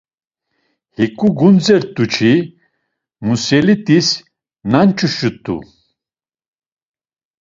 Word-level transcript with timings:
Hik̆u 0.95 1.27
gundzetu-çi 1.37 2.33
Msuletis 3.27 4.07
nonç̆uşut̆u. 4.71 5.57